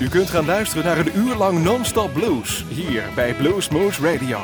[0.00, 4.38] U kunt gaan luisteren naar een uur lang non-stop blues hier bij Blues Moose Radio.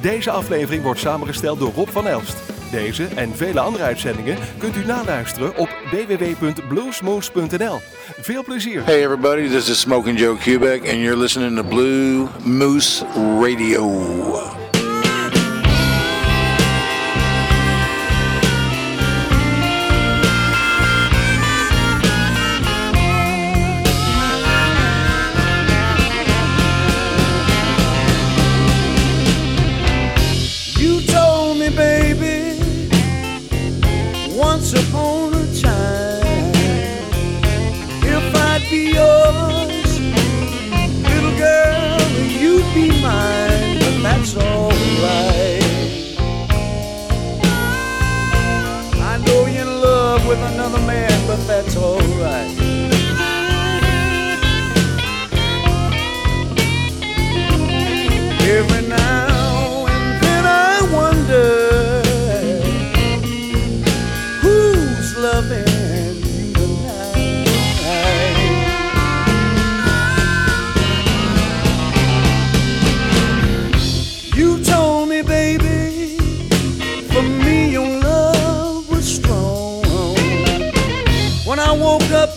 [0.00, 2.36] Deze aflevering wordt samengesteld door Rob van Elst.
[2.70, 7.80] Deze en vele andere uitzendingen kunt u naluisteren op www.bluesmoose.nl.
[8.20, 8.84] Veel plezier.
[8.84, 13.04] Hey everybody, this is Smoking Joe Kubek and you're listening to Blue Moose
[13.40, 14.55] Radio.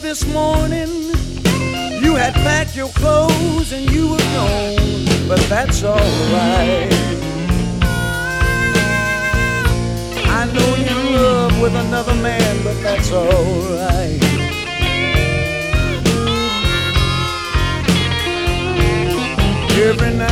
[0.09, 0.89] This morning,
[2.01, 6.91] you had packed your clothes and you were gone, but that's alright.
[10.37, 14.23] I know you're in love with another man, but that's alright.
[19.77, 20.28] Every now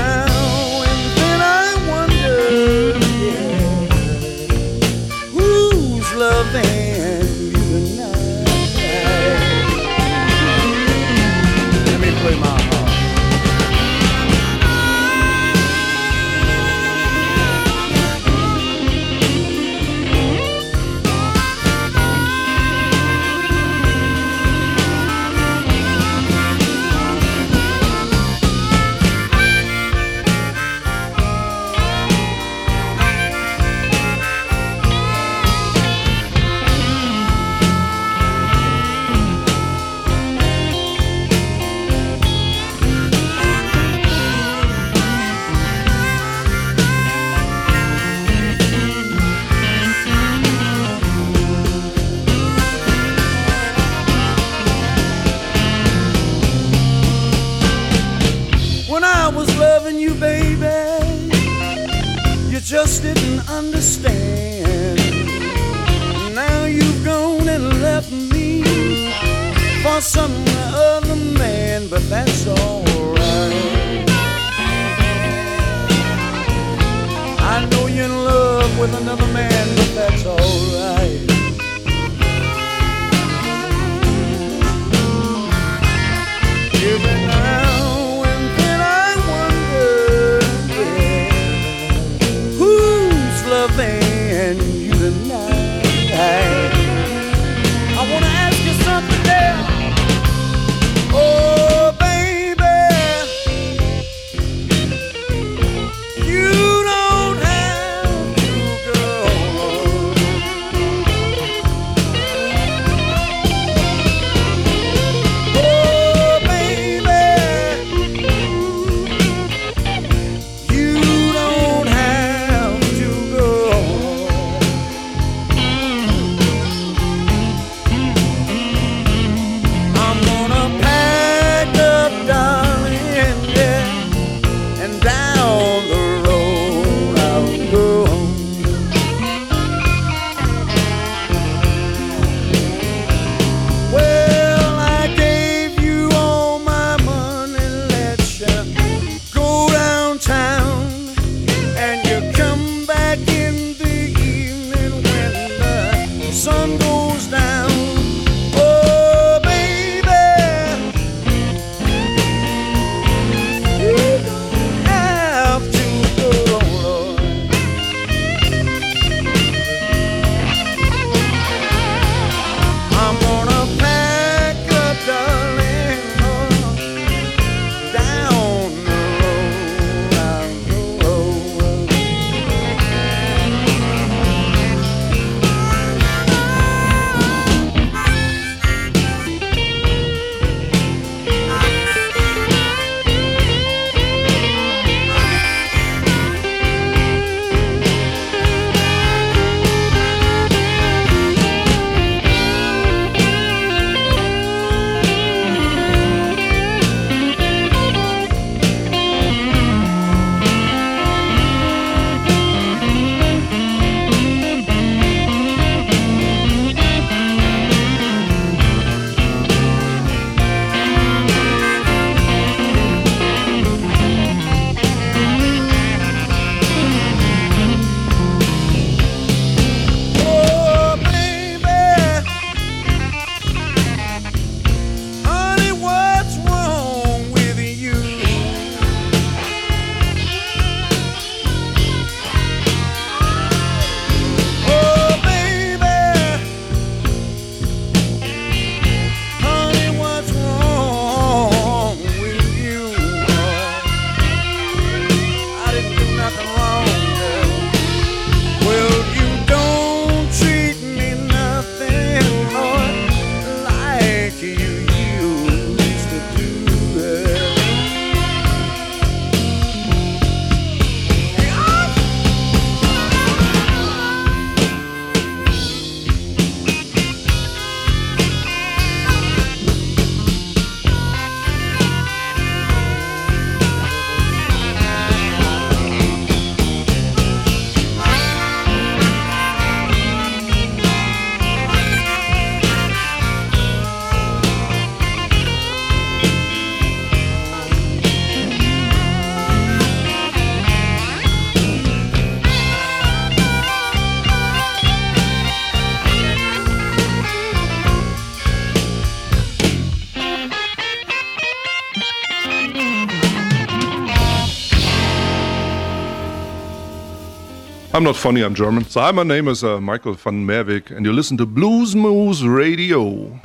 [317.98, 318.86] I'm not funny, I'm German.
[318.86, 322.44] So, hi, my name is uh, Michael van Merwijk, and you listen to Blues Moose
[322.44, 323.40] Radio.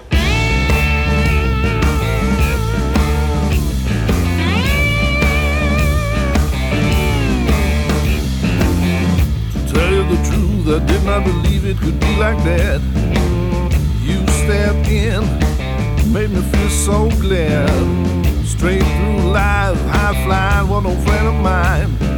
[9.68, 12.82] Tell you the truth, I did not believe it could be like that.
[14.02, 15.22] You stepped in,
[16.12, 17.70] made me feel so glad.
[18.44, 22.11] Straight through life, high flying, was no friend of mine.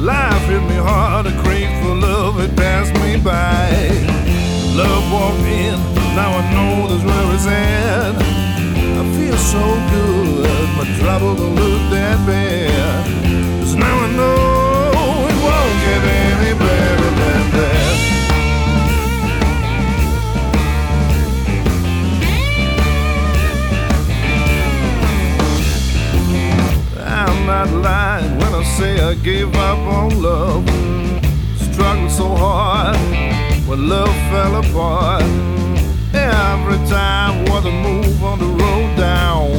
[0.00, 3.68] Life hit me hard, a crave for love, it passed me by.
[4.74, 5.76] Love walked in,
[6.16, 8.16] now I know that's where it's at.
[8.16, 9.60] I feel so
[9.92, 13.04] good, my trouble don't look that bad.
[13.60, 16.79] Cause now I know it won't get any better
[27.50, 30.62] not lying when I say I gave up on love.
[31.66, 32.96] Struggled so hard
[33.68, 35.24] when love fell apart.
[36.14, 39.50] Every time was a move on the road down.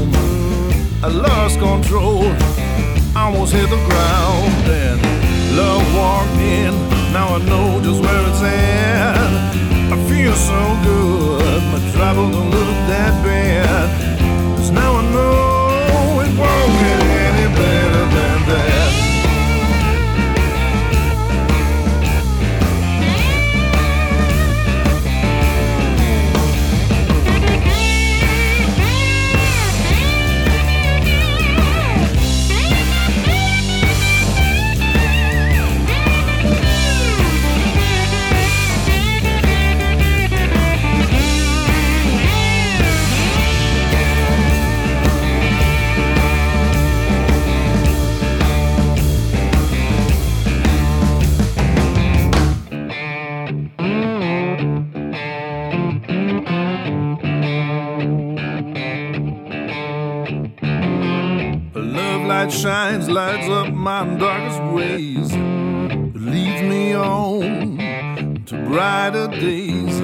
[1.06, 2.24] I lost control,
[3.14, 4.52] almost hit the ground.
[4.70, 4.98] Then
[5.62, 6.74] love walked in,
[7.12, 9.32] now I know just where it's at.
[9.96, 13.88] I feel so good, my trouble don't look that bad.
[14.58, 17.11] Cause now I know it won't
[62.52, 65.32] shines, lights up my darkest ways,
[66.14, 70.00] leads me on to brighter days.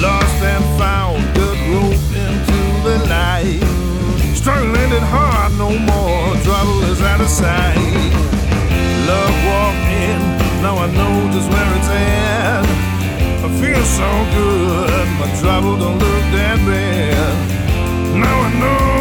[0.00, 3.62] Lost and found, good rope into the light.
[4.34, 8.12] Struggling it hard, no more trouble is out of sight.
[9.08, 10.20] Love walked in,
[10.62, 12.64] now I know just where it's at.
[13.44, 18.18] I feel so good, my trouble don't look that bad.
[18.20, 18.91] Now I know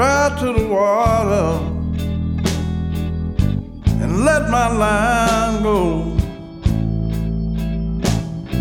[0.00, 1.60] Drive to the water
[4.02, 6.16] and let my line go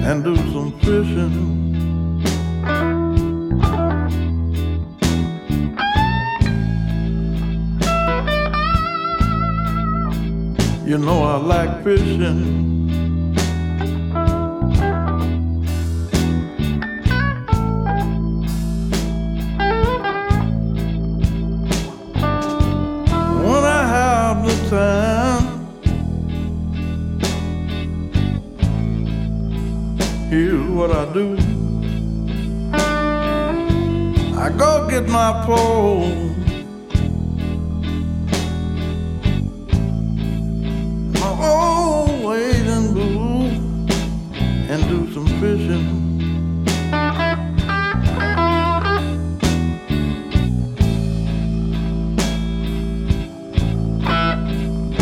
[0.05, 1.35] and do some fishing.
[10.85, 12.68] You know I like fishing.
[30.79, 31.35] What I do.
[34.43, 36.07] I go get my pole.
[41.19, 43.95] my old wading boots
[44.71, 45.87] and do some fishing.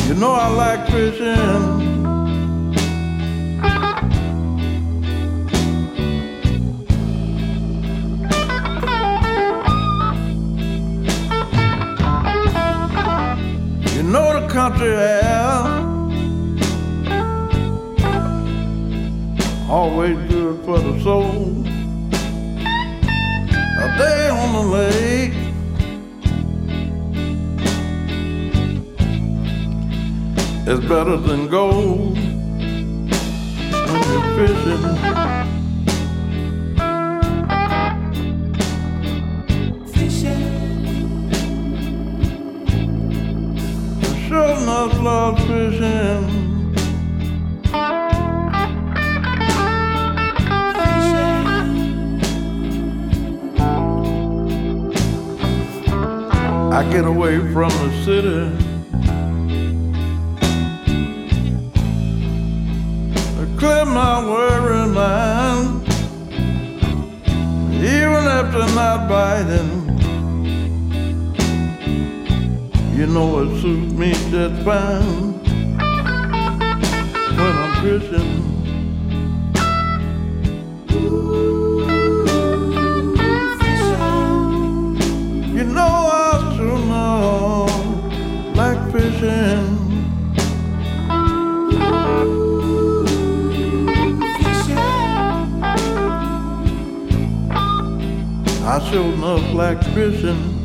[0.07, 1.86] You know I like fishing.
[56.77, 58.51] I get away from the city.
[63.33, 65.87] I clear my worry mind,
[67.73, 69.76] even after not biting.
[72.97, 75.33] You know it suits me just fine
[77.37, 78.31] when I'm fishing.
[85.55, 87.67] You know I sure know
[88.55, 89.77] like fishing.
[98.65, 100.56] I sure enough like fishing.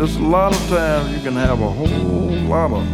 [0.00, 2.86] There's a lot of times you can have a whole lot of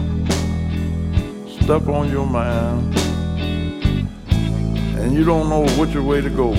[1.63, 2.97] stuff on your mind
[4.99, 6.51] and you don't know which way to go.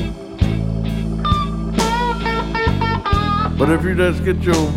[3.58, 4.72] But if you just get your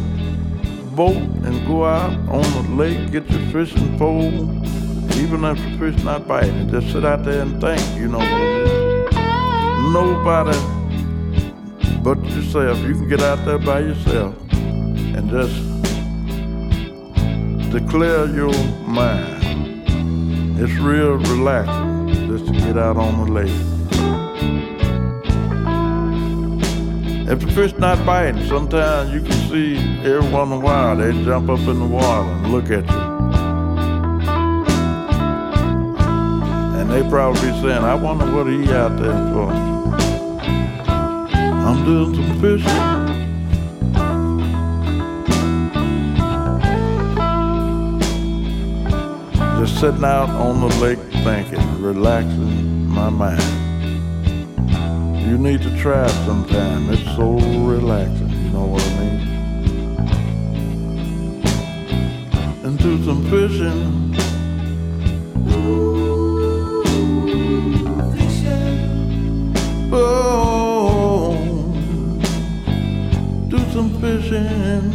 [0.96, 4.26] boat and go out on the lake, get your fishing pole,
[5.20, 8.18] even if the fish not biting, just sit out there and think, you know?
[9.92, 10.58] Nobody
[12.02, 12.76] but yourself.
[12.80, 14.34] You can get out there by yourself
[15.30, 15.54] just
[17.70, 18.52] declare your
[18.84, 19.38] mind.
[20.58, 23.54] It's real relaxing just to get out on the lake.
[27.30, 31.12] If the fish not biting, sometimes you can see every once in a while they
[31.24, 33.00] jump up in the water and look at you.
[36.76, 39.52] And they probably be saying, I wonder what he out there for.
[41.30, 42.99] I'm doing some fishing.
[49.80, 53.40] Sitting out on the lake thinking, relaxing my mind.
[55.26, 56.90] You need to try sometime.
[56.90, 59.20] It's so relaxing, you know what I mean?
[62.62, 64.14] And do some fishing.
[69.92, 71.34] Oh,
[73.48, 74.89] do some fishing.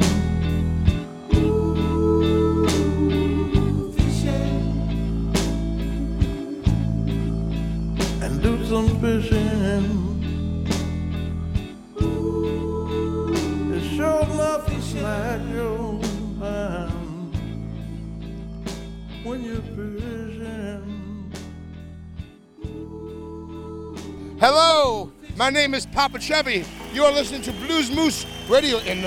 [24.41, 26.65] Hello, my name is Popa Chubby.
[26.91, 29.03] You are listening to Blues Moose Radio in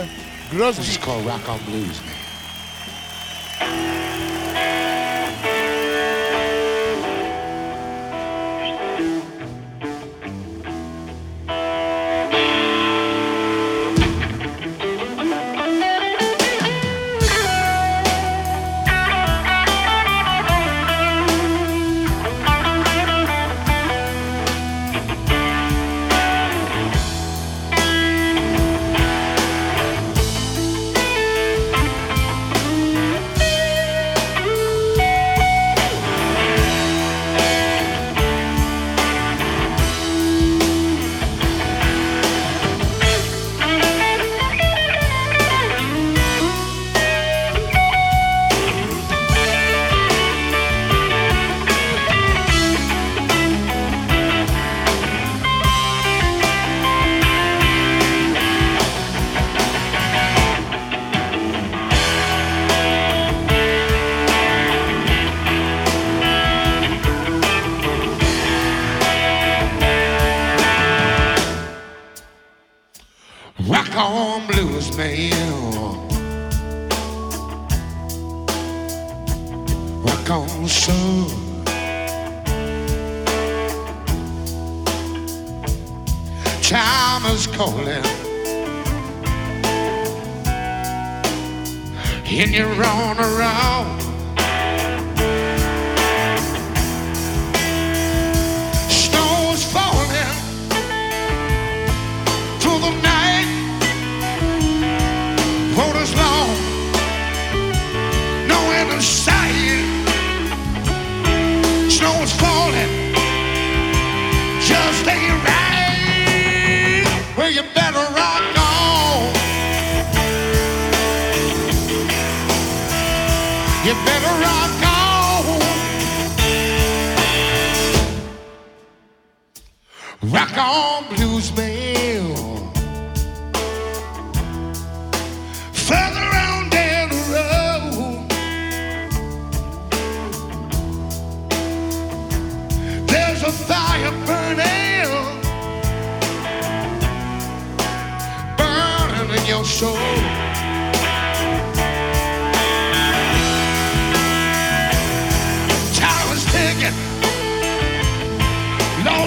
[0.49, 0.77] Groesbeek.
[0.77, 2.01] This is called Rock on Blues,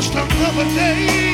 [0.02, 1.31] lost another day.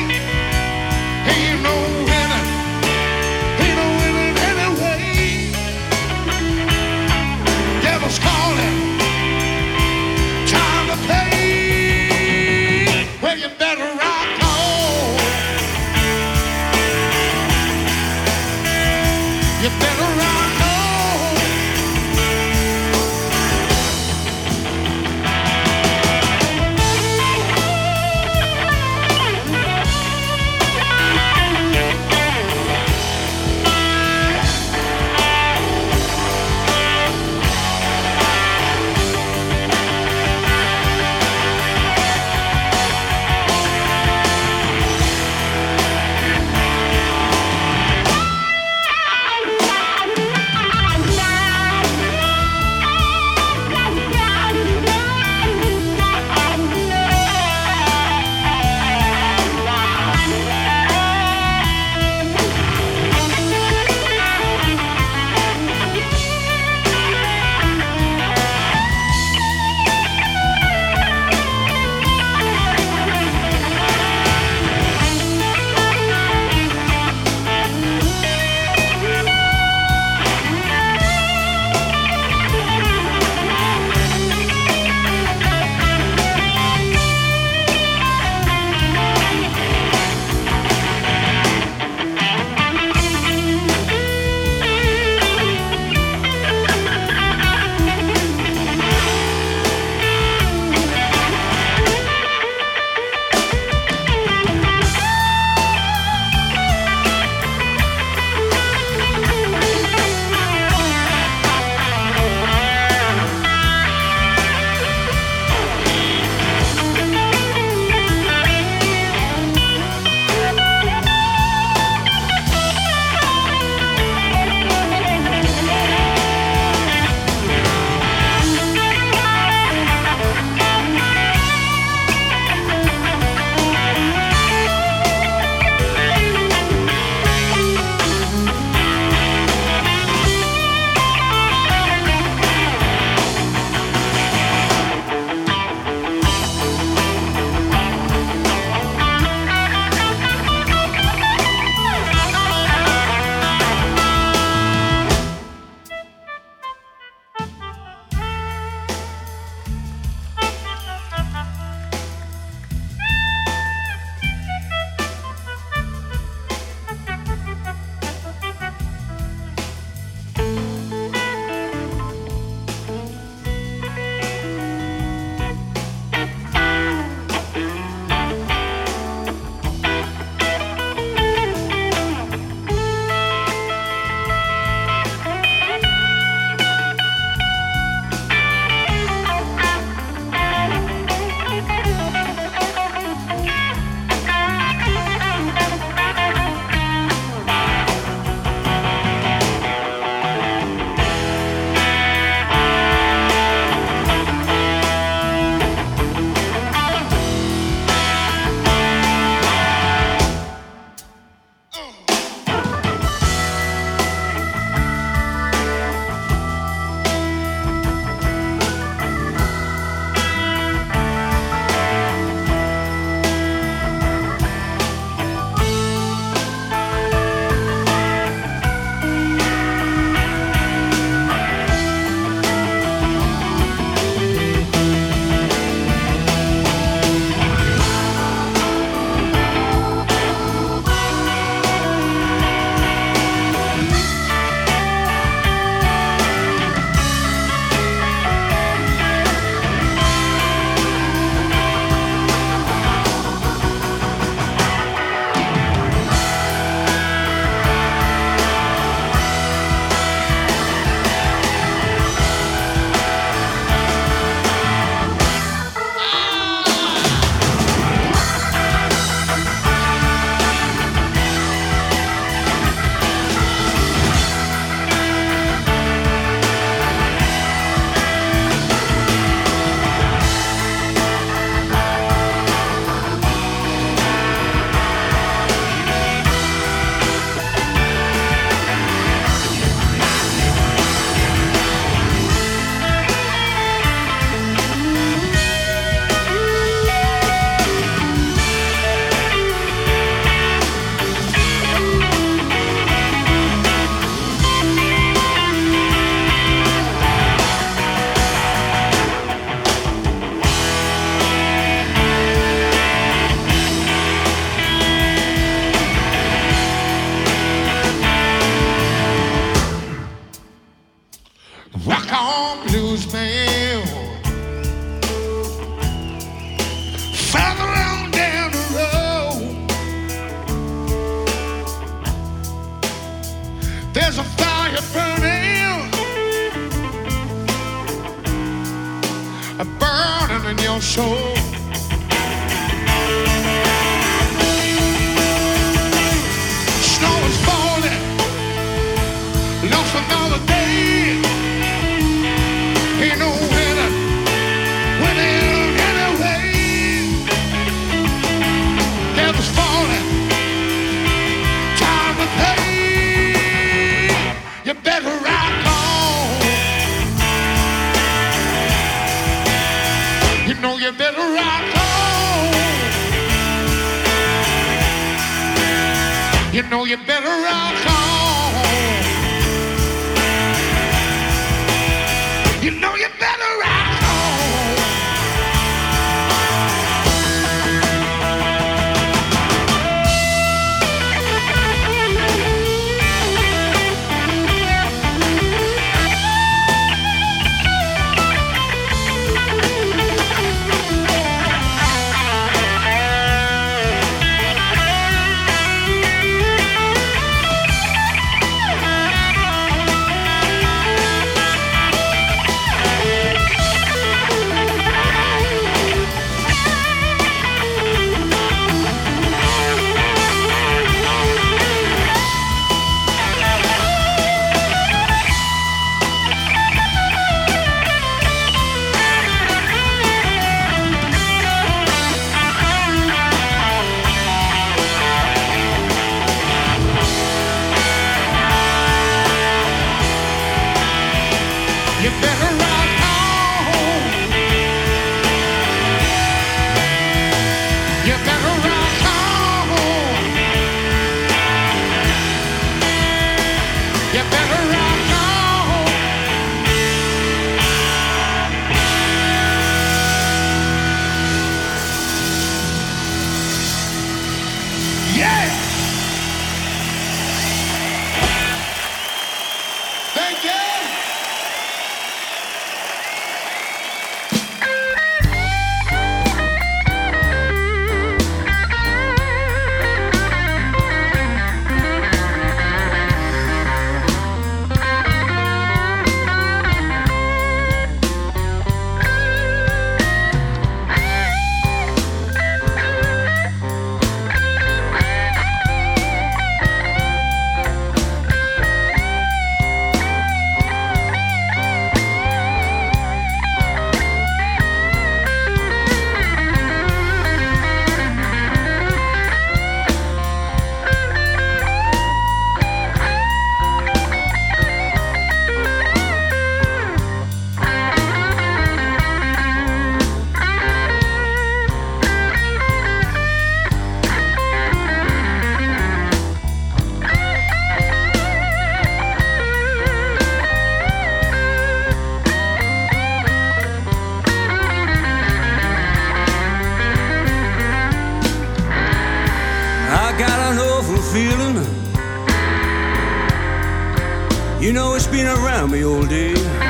[544.68, 546.67] You know it's been around me all day.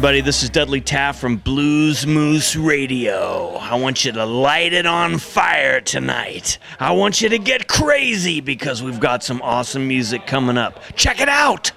[0.00, 0.22] everybody.
[0.22, 3.56] This is Dudley Taft from Blues Moose Radio.
[3.56, 6.56] I want you to light it on fire tonight.
[6.78, 10.80] I want you to get crazy because we've got some awesome music coming up.
[10.96, 11.72] Check it out!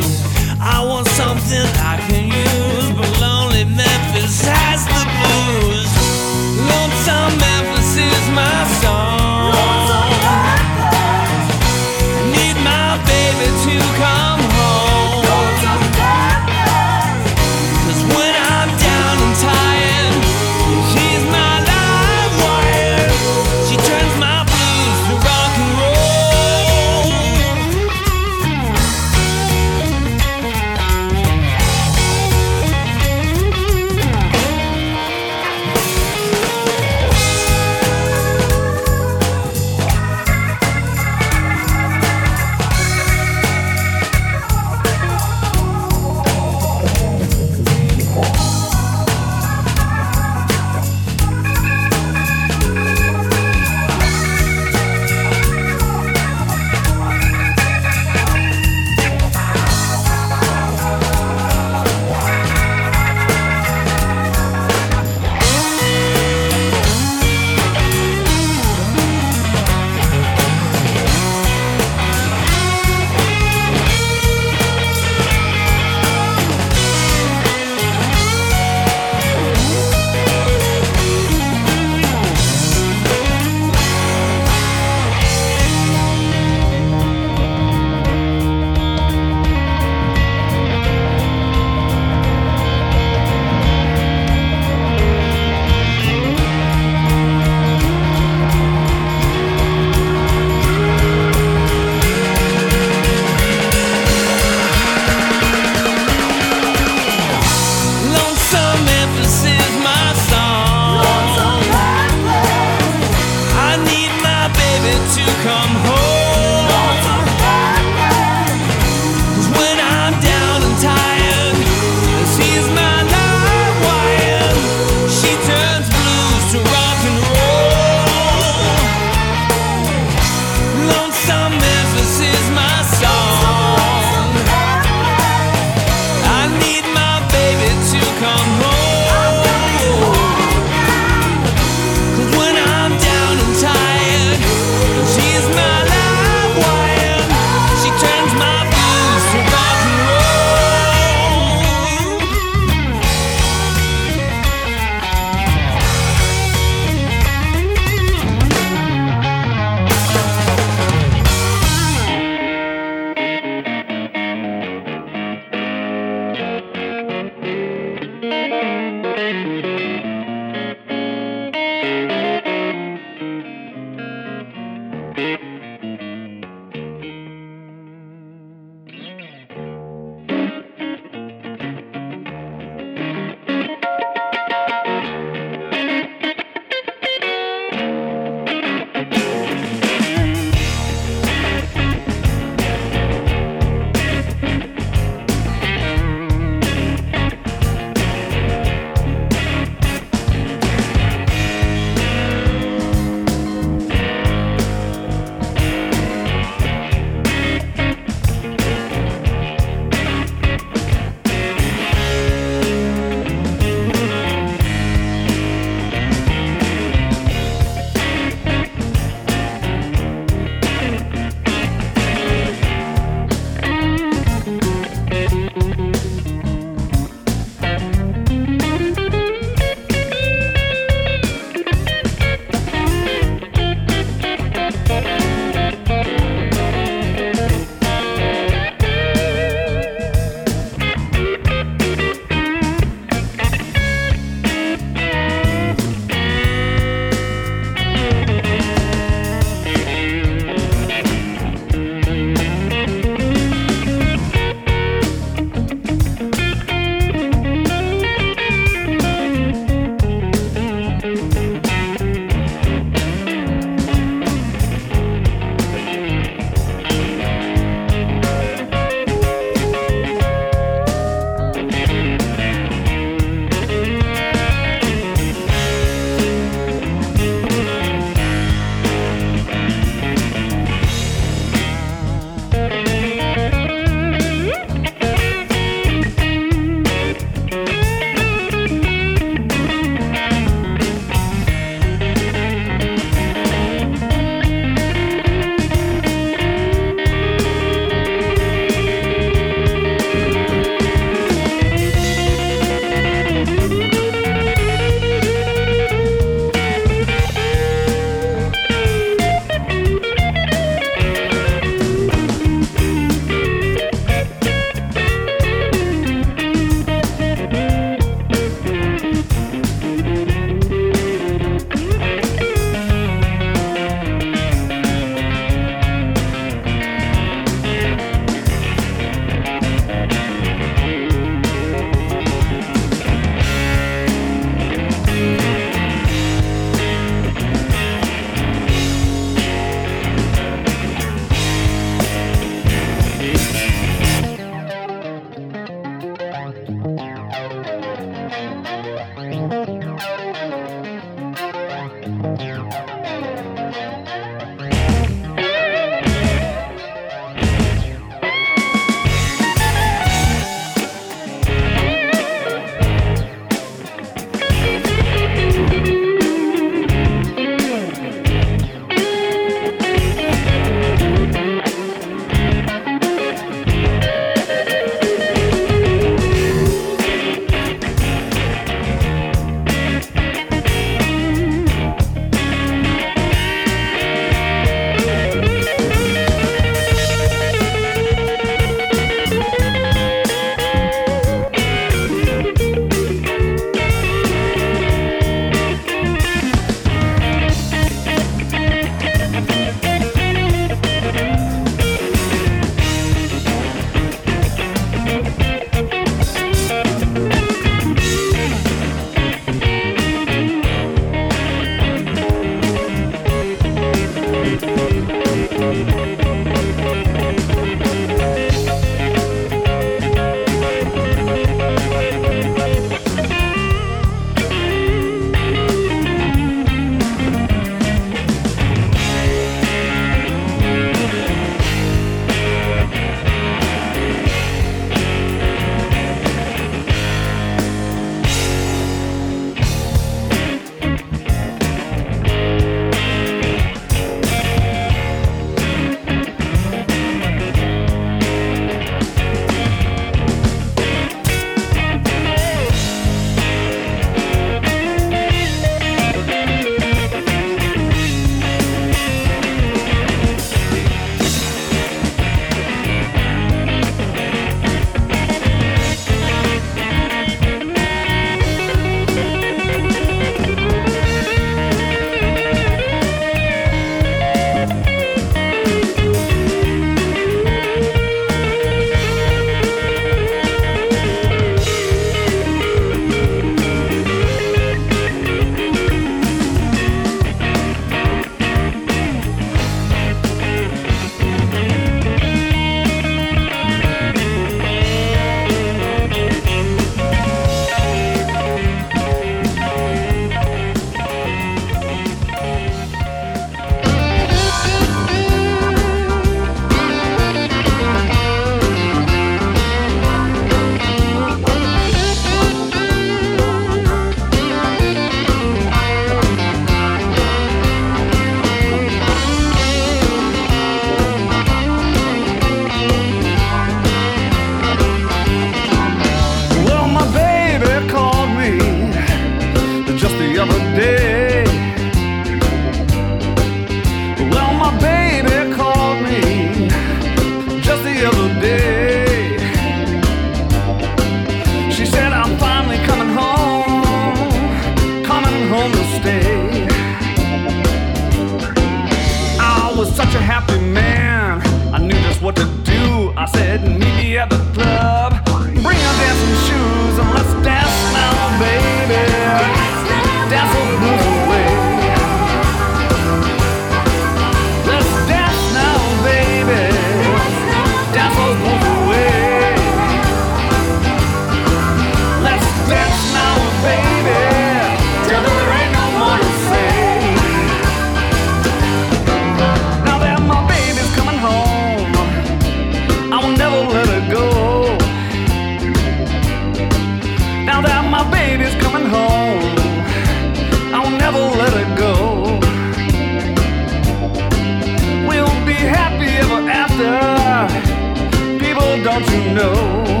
[599.34, 600.00] know.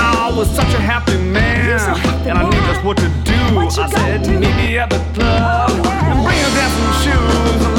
[0.00, 3.54] I was such a happy man, so happy and I knew just what to do.
[3.54, 4.38] What I said, do?
[4.38, 6.12] meet me at the club oh, yeah.
[6.12, 7.77] and bring a dancing shoes.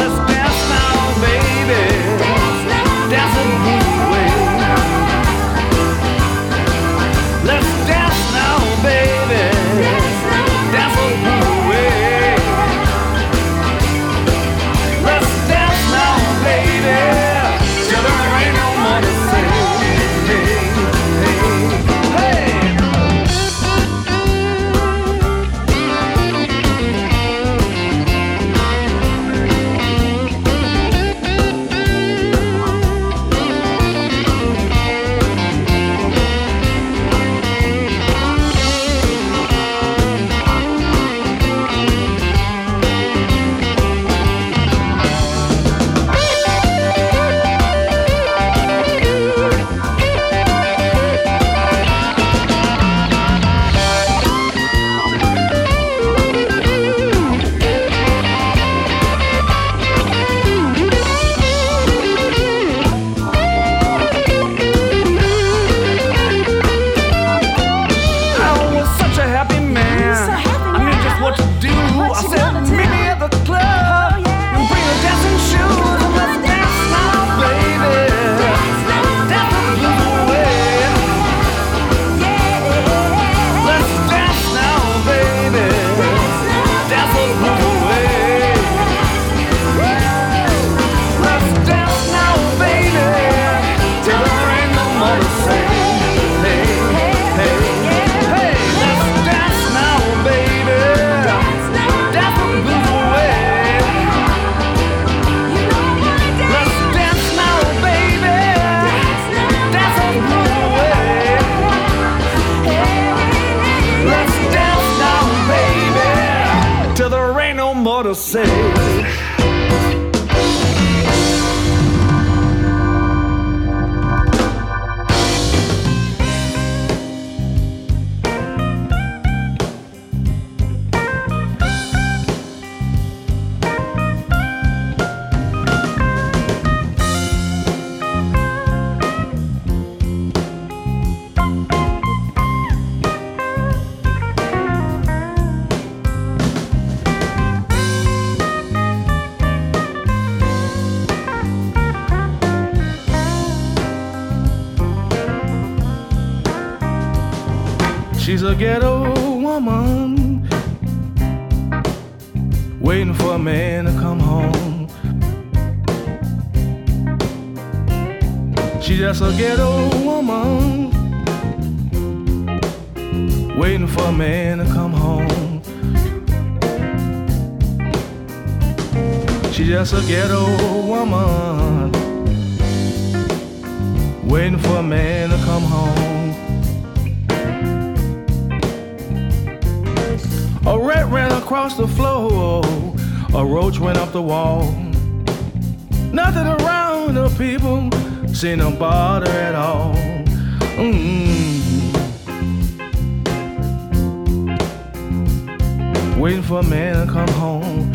[206.19, 207.93] waiting for a man to come home.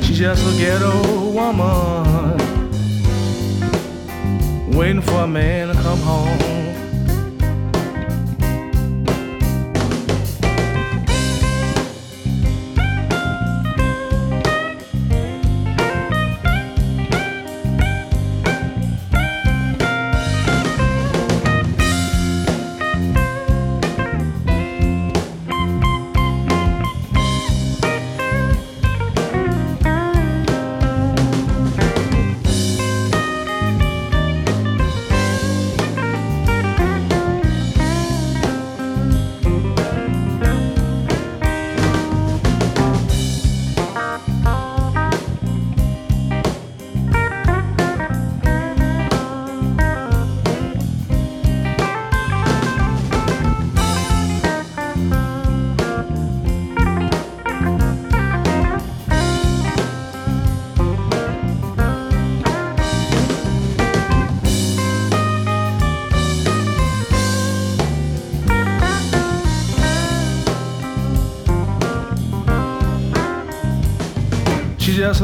[0.00, 2.38] She's just a ghetto woman,
[4.74, 6.53] waiting for a man to come home.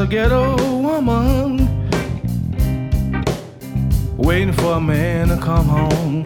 [0.00, 1.58] A ghetto woman,
[4.16, 6.24] waiting for a man to come home.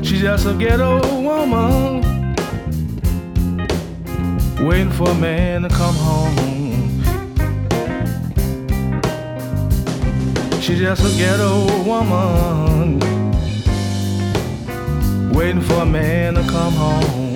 [0.00, 2.02] She's just a ghetto woman,
[4.64, 7.02] waiting for a man to come home.
[10.60, 13.00] She's just a ghetto woman,
[15.32, 17.33] waiting for a man to come home.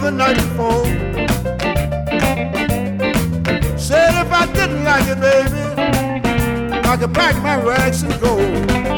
[0.00, 0.84] The night before.
[3.78, 5.62] Said if I didn't like it, baby,
[6.88, 8.97] I could pack my rags and go.